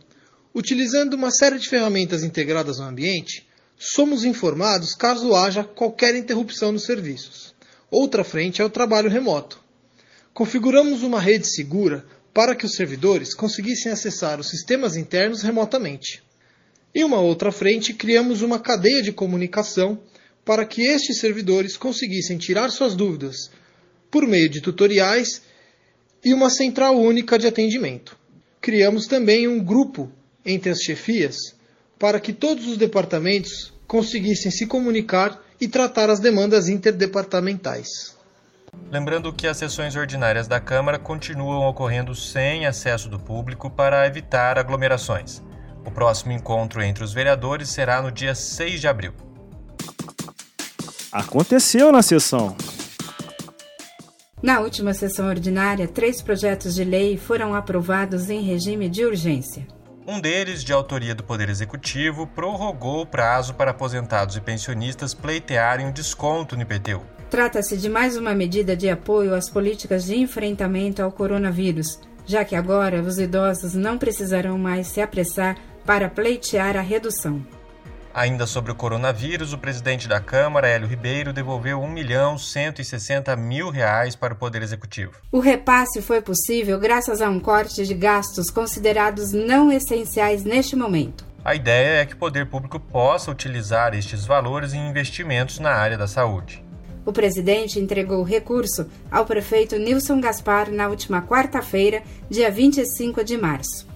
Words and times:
Utilizando 0.59 1.12
uma 1.12 1.31
série 1.31 1.59
de 1.59 1.69
ferramentas 1.69 2.25
integradas 2.25 2.79
no 2.79 2.87
ambiente, 2.87 3.47
somos 3.77 4.25
informados 4.25 4.95
caso 4.95 5.35
haja 5.35 5.63
qualquer 5.63 6.17
interrupção 6.17 6.73
nos 6.73 6.87
serviços. 6.87 7.55
Outra 7.91 8.25
frente 8.25 8.63
é 8.63 8.65
o 8.65 8.71
trabalho 8.71 9.11
remoto. 9.11 9.63
Configuramos 10.33 11.03
uma 11.03 11.21
rede 11.21 11.47
segura 11.47 12.07
para 12.33 12.57
que 12.57 12.65
os 12.65 12.73
servidores 12.73 13.35
conseguissem 13.35 13.93
acessar 13.93 14.41
os 14.41 14.48
sistemas 14.48 14.97
internos 14.97 15.43
remotamente. 15.43 16.23
Em 16.95 17.05
uma 17.05 17.20
outra 17.20 17.53
frente, 17.53 17.92
criamos 17.92 18.41
uma 18.41 18.59
cadeia 18.59 19.03
de 19.03 19.13
comunicação 19.13 20.01
para 20.42 20.64
que 20.64 20.80
estes 20.80 21.20
servidores 21.20 21.77
conseguissem 21.77 22.39
tirar 22.39 22.70
suas 22.70 22.95
dúvidas 22.95 23.51
por 24.11 24.27
meio 24.27 24.48
de 24.48 24.63
tutoriais 24.63 25.42
e 26.25 26.33
uma 26.33 26.48
central 26.48 26.98
única 26.98 27.39
de 27.39 27.47
atendimento. 27.47 28.17
Criamos 28.59 29.07
também 29.07 29.47
um 29.47 29.63
grupo 29.63 30.11
entre 30.46 30.70
as 30.70 30.79
chefias 30.79 31.57
para 31.98 32.20
que 32.20 32.33
todos 32.33 32.67
os 32.67 32.79
departamentos 32.79 33.74
conseguissem 33.86 34.51
se 34.51 34.67
comunicar 34.67 35.42
e 35.61 35.67
tratar 35.67 36.08
as 36.08 36.20
demandas 36.20 36.68
interdepartamentais. 36.68 38.17
Lembrando 38.90 39.33
que 39.33 39.46
as 39.46 39.56
sessões 39.56 39.96
ordinárias 39.96 40.46
da 40.46 40.61
Câmara 40.61 40.98
continuam 40.98 41.67
ocorrendo 41.67 42.14
sem 42.14 42.67
acesso 42.67 43.08
do 43.08 43.18
público 43.18 43.70
para 43.70 44.06
evitar 44.06 44.58
aglomerações. 44.58 45.42
O 45.85 45.90
próximo 45.90 46.33
encontro 46.33 46.83
entre 46.83 47.02
os 47.02 47.12
vereadores 47.12 47.70
será 47.70 48.02
no 48.02 48.12
dia 48.12 48.35
6 48.35 48.80
de 48.80 48.89
abril. 48.89 49.12
Aconteceu 51.11 51.90
na 51.90 52.02
sessão. 52.02 52.56
Na 54.42 54.61
última 54.61 54.92
sessão 54.92 55.29
ordinária, 55.29 55.89
três 55.89 56.20
projetos 56.20 56.74
de 56.74 56.85
lei 56.85 57.17
foram 57.17 57.55
aprovados 57.55 58.29
em 58.29 58.42
regime 58.42 58.89
de 58.89 59.05
urgência. 59.05 59.67
Um 60.08 60.20
deles, 60.20 60.62
de 60.62 60.72
autoria 60.72 61.17
do 61.17 61.24
Poder 61.24 61.48
Executivo, 61.48 62.28
prorrogou 62.28 63.00
o 63.02 63.06
prazo 63.06 63.55
para 63.55 63.72
aposentados 63.72 64.36
e 64.36 64.40
pensionistas 64.40 65.12
pleitearem 65.12 65.84
um 65.84 65.90
desconto 65.90 66.55
no 66.55 66.62
IPTU. 66.62 67.02
Trata-se 67.28 67.77
de 67.77 67.89
mais 67.89 68.17
uma 68.17 68.33
medida 68.33 68.77
de 68.77 68.89
apoio 68.89 69.34
às 69.34 69.50
políticas 69.50 70.05
de 70.05 70.17
enfrentamento 70.17 71.02
ao 71.02 71.11
coronavírus, 71.11 71.98
já 72.24 72.44
que 72.44 72.55
agora 72.55 73.02
os 73.02 73.18
idosos 73.18 73.74
não 73.74 73.98
precisarão 73.98 74.56
mais 74.56 74.86
se 74.86 75.00
apressar 75.00 75.56
para 75.84 76.08
pleitear 76.08 76.77
a 76.77 76.83
redução. 76.83 77.44
Ainda 78.17 78.47
sobre 78.47 78.73
o 78.73 78.75
coronavírus, 78.75 79.53
o 79.53 79.59
presidente 79.59 80.09
da 80.09 80.19
Câmara, 80.19 80.67
Hélio 80.67 80.89
Ribeiro, 80.89 81.35
devolveu 81.35 81.83
1 81.83 81.91
milhão 81.91 82.39
160 82.39 83.37
mil 83.37 83.69
reais 83.69 84.17
para 84.17 84.33
o 84.33 84.37
Poder 84.39 84.63
Executivo. 84.63 85.13
O 85.31 85.39
repasse 85.39 86.01
foi 86.01 86.23
possível 86.23 86.81
graças 86.81 87.21
a 87.21 87.29
um 87.29 87.39
corte 87.39 87.85
de 87.85 87.93
gastos 87.93 88.49
considerados 88.49 89.35
não 89.35 89.71
essenciais 89.71 90.45
neste 90.45 90.75
momento. 90.75 91.27
A 91.45 91.55
ideia 91.55 92.01
é 92.01 92.07
que 92.07 92.15
o 92.15 92.17
poder 92.17 92.47
público 92.47 92.81
possa 92.81 93.31
utilizar 93.31 93.93
estes 93.93 94.25
valores 94.25 94.73
em 94.73 94.89
investimentos 94.89 95.59
na 95.59 95.73
área 95.73 95.98
da 95.98 96.07
saúde. 96.07 96.65
O 97.05 97.13
presidente 97.13 97.79
entregou 97.79 98.21
o 98.21 98.25
recurso 98.25 98.89
ao 99.11 99.27
prefeito 99.27 99.77
Nilson 99.77 100.23
Gaspar 100.23 100.71
na 100.71 100.89
última 100.89 101.21
quarta-feira, 101.21 102.03
dia 102.31 102.51
25 102.51 103.23
de 103.23 103.37
março. 103.37 103.87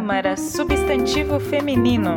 Câmara 0.00 0.34
Substantivo 0.34 1.38
Feminino. 1.38 2.16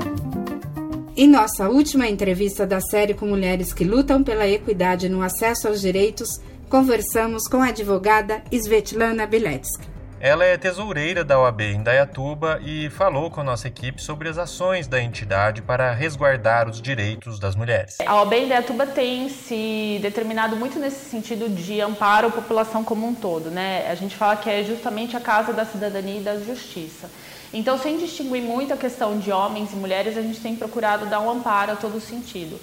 Em 1.18 1.28
nossa 1.28 1.68
última 1.68 2.08
entrevista 2.08 2.66
da 2.66 2.80
série 2.80 3.14
com 3.14 3.26
mulheres 3.26 3.74
que 3.74 3.84
lutam 3.84 4.24
pela 4.24 4.48
equidade 4.48 5.10
no 5.10 5.22
acesso 5.22 5.68
aos 5.68 5.82
direitos, 5.82 6.40
conversamos 6.70 7.46
com 7.46 7.58
a 7.58 7.68
advogada 7.68 8.42
Svetlana 8.50 9.28
Biletsky. 9.28 9.86
Ela 10.18 10.46
é 10.46 10.58
tesoureira 10.58 11.26
da 11.26 11.38
OAB 11.38 11.60
em 11.60 11.84
Dayatuba 11.84 12.62
e 12.64 12.90
falou 12.90 13.30
com 13.30 13.42
a 13.42 13.44
nossa 13.44 13.68
equipe 13.68 14.02
sobre 14.02 14.30
as 14.30 14.38
ações 14.38 14.88
da 14.88 15.04
entidade 15.04 15.62
para 15.62 15.92
resguardar 15.92 16.70
os 16.70 16.82
direitos 16.82 17.38
das 17.38 17.54
mulheres. 17.54 17.98
A 18.06 18.16
OAB 18.16 18.32
em 18.32 18.48
Dayatuba 18.48 18.88
tem 18.88 19.28
se 19.28 20.00
determinado 20.02 20.56
muito 20.56 20.80
nesse 20.80 21.10
sentido 21.10 21.50
de 21.50 21.82
amparo 21.82 22.30
à 22.30 22.32
população 22.32 22.82
como 22.82 23.06
um 23.06 23.14
todo. 23.14 23.52
Né? 23.52 23.86
A 23.92 23.96
gente 23.96 24.16
fala 24.16 24.38
que 24.38 24.50
é 24.50 24.64
justamente 24.64 25.18
a 25.18 25.20
casa 25.20 25.52
da 25.52 25.66
cidadania 25.66 26.22
e 26.22 26.24
da 26.24 26.40
justiça. 26.40 27.10
Então, 27.54 27.78
sem 27.78 27.98
distinguir 27.98 28.42
muito 28.42 28.74
a 28.74 28.78
questão 28.78 29.20
de 29.20 29.32
homens 29.32 29.72
e 29.72 29.76
mulheres, 29.76 30.18
a 30.18 30.22
gente 30.22 30.40
tem 30.40 30.56
procurado 30.56 31.06
dar 31.06 31.20
um 31.20 31.30
amparo 31.30 31.74
a 31.74 31.76
todo 31.76 32.02
sentido. 32.02 32.60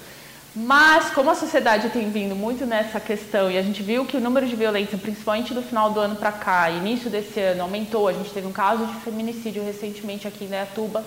Mas, 0.55 1.11
como 1.11 1.31
a 1.31 1.35
sociedade 1.37 1.91
tem 1.91 2.11
vindo 2.11 2.35
muito 2.35 2.67
nessa 2.67 2.99
questão 2.99 3.49
e 3.49 3.57
a 3.57 3.63
gente 3.63 3.85
viu 3.85 4.05
que 4.05 4.17
o 4.17 4.21
número 4.21 4.49
de 4.49 4.57
violência, 4.57 4.99
principalmente 4.99 5.55
do 5.55 5.63
final 5.63 5.91
do 5.91 6.01
ano 6.01 6.17
para 6.17 6.33
cá, 6.33 6.69
início 6.69 7.09
desse 7.09 7.39
ano, 7.39 7.63
aumentou, 7.63 8.09
a 8.09 8.13
gente 8.13 8.31
teve 8.31 8.49
um 8.49 8.53
caso 8.53 8.85
de 8.85 8.95
feminicídio 8.97 9.63
recentemente 9.63 10.27
aqui 10.27 10.43
em 10.43 10.47
Indaiatuba, 10.49 11.05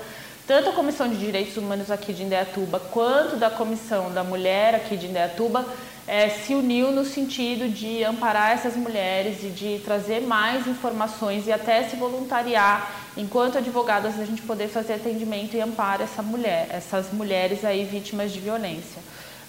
tanto 0.47 0.69
a 0.69 0.71
Comissão 0.71 1.09
de 1.09 1.17
Direitos 1.17 1.57
Humanos 1.57 1.91
aqui 1.91 2.13
de 2.13 2.23
Indaiatuba 2.23 2.79
quanto 2.79 3.35
da 3.35 3.49
Comissão 3.49 4.13
da 4.13 4.23
Mulher 4.23 4.75
aqui 4.75 4.95
de 4.95 5.07
Indaiatuba 5.07 5.65
é, 6.07 6.29
se 6.29 6.53
uniu 6.53 6.91
no 6.91 7.05
sentido 7.05 7.69
de 7.69 8.03
amparar 8.03 8.51
essas 8.51 8.75
mulheres 8.75 9.43
e 9.43 9.49
de 9.49 9.79
trazer 9.85 10.21
mais 10.21 10.67
informações 10.67 11.47
e 11.47 11.51
até 11.51 11.83
se 11.83 11.95
voluntariar 11.95 12.91
enquanto 13.15 13.57
advogadas 13.57 14.19
a 14.19 14.25
gente 14.25 14.41
poder 14.41 14.67
fazer 14.67 14.93
atendimento 14.93 15.55
e 15.55 15.61
amparo 15.61 16.03
essa 16.03 16.21
mulher, 16.21 16.67
essas 16.69 17.11
mulheres 17.13 17.63
aí 17.63 17.85
vítimas 17.85 18.31
de 18.31 18.39
violência. 18.39 19.01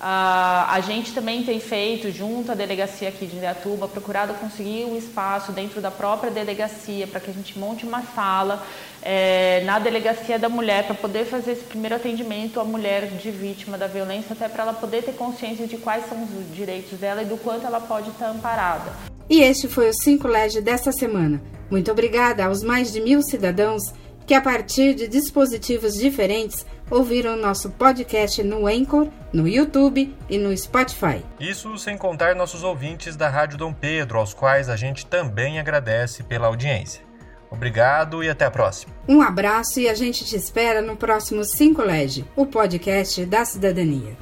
Uh, 0.05 0.69
a 0.69 0.83
gente 0.83 1.15
também 1.15 1.45
tem 1.45 1.59
feito, 1.59 2.13
junto 2.13 2.53
à 2.53 2.55
delegacia 2.55 3.09
aqui 3.09 3.25
de 3.25 3.37
Indaiatuba, 3.37 3.89
procurado 3.89 4.35
conseguir 4.35 4.85
um 4.85 4.99
espaço 4.99 5.51
dentro 5.51 5.81
da 5.81 5.91
própria 5.91 6.31
delegacia 6.31 7.07
para 7.07 7.21
que 7.21 7.31
a 7.31 7.33
gente 7.33 7.59
monte 7.59 7.87
uma 7.87 8.03
sala 8.15 8.63
é, 9.01 9.63
na 9.65 9.79
delegacia 9.79 10.39
da 10.39 10.47
mulher 10.47 10.85
para 10.85 10.95
poder 10.95 11.25
fazer 11.25 11.53
esse 11.53 11.65
primeiro 11.65 11.97
atendimento 11.97 12.61
à 12.61 12.65
mulher 12.65 13.07
de 13.07 13.31
vítima 13.31 13.79
da 13.79 13.87
violência, 13.87 14.35
até 14.35 14.47
para 14.47 14.65
ela 14.65 14.75
poder 14.75 15.03
ter 15.03 15.15
consciência 15.15 15.67
de 15.67 15.79
quais 15.79 16.07
são 16.07 16.23
os 16.23 16.55
direitos 16.55 16.99
dela 16.99 17.23
e 17.23 17.25
do 17.25 17.39
quanto 17.39 17.67
ela 17.67 17.81
pode 17.81 18.11
estar 18.11 18.29
amparada. 18.29 18.93
E 19.31 19.41
este 19.41 19.69
foi 19.69 19.89
o 19.89 19.95
5 19.95 20.29
LED 20.29 20.61
desta 20.61 20.93
semana. 20.93 21.41
Muito 21.71 21.91
obrigada 21.91 22.45
aos 22.45 22.63
mais 22.63 22.93
de 22.93 23.01
mil 23.01 23.23
cidadãos 23.23 23.95
que, 24.27 24.35
a 24.35 24.41
partir 24.43 24.93
de 24.93 25.09
dispositivos 25.09 25.95
diferentes, 25.95 26.67
ouviram 26.91 27.37
nosso 27.37 27.71
podcast 27.71 28.43
no 28.43 28.67
Anchor, 28.67 29.09
no 29.33 29.49
YouTube 29.49 30.15
e 30.29 30.39
no 30.39 30.57
Spotify. 30.57 31.25
Isso 31.41 31.77
sem 31.79 31.97
contar 31.97 32.35
nossos 32.35 32.63
ouvintes 32.63 33.17
da 33.17 33.29
Rádio 33.29 33.59
Dom 33.59 33.73
Pedro, 33.73 34.19
aos 34.19 34.35
quais 34.35 34.69
a 34.69 34.77
gente 34.77 35.07
também 35.07 35.59
agradece 35.59 36.23
pela 36.23 36.47
audiência. 36.47 37.03
Obrigado 37.51 38.23
e 38.23 38.29
até 38.29 38.45
a 38.45 38.51
próxima. 38.51 38.93
Um 39.09 39.23
abraço 39.23 39.79
e 39.79 39.89
a 39.89 39.95
gente 39.95 40.25
te 40.25 40.37
espera 40.37 40.83
no 40.83 40.97
próximo 40.97 41.45
5 41.45 41.83
LED, 41.83 42.25
o 42.35 42.47
podcast 42.47 43.25
da 43.27 43.45
cidadania. 43.45 44.17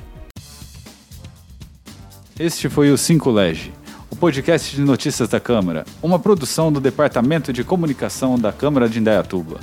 Este 2.39 2.69
foi 2.69 2.91
o 2.91 2.99
5 2.99 3.31
Lege, 3.31 3.73
o 4.11 4.17
podcast 4.17 4.75
de 4.75 4.83
notícias 4.83 5.29
da 5.29 5.39
Câmara, 5.39 5.85
uma 6.03 6.19
produção 6.19 6.73
do 6.73 6.81
Departamento 6.81 7.53
de 7.53 7.63
Comunicação 7.63 8.39
da 8.39 8.53
Câmara 8.53 8.89
de 8.89 8.99
Indaiatuba. 8.99 9.61